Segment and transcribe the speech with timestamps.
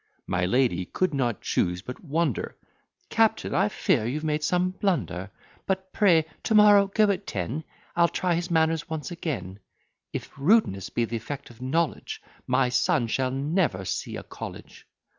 [0.25, 2.55] My lady could not choose but wonder;
[3.09, 5.29] "Captain, I fear you've made some blunder;
[5.67, 7.63] But, pray, to morrow go at ten;
[7.95, 9.59] I'll try his manners once again;
[10.11, 14.87] If rudeness be th' effect of knowledge, My son shall never see a college."